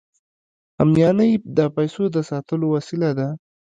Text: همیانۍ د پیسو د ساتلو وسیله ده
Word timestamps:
همیانۍ 0.79 1.31
د 1.57 1.59
پیسو 1.75 2.03
د 2.15 2.17
ساتلو 2.29 2.65
وسیله 2.75 3.09
ده 3.17 3.27